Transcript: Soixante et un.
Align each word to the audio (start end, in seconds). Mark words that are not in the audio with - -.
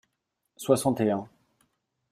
Soixante 0.57 1.01
et 1.01 1.11
un. 1.13 1.29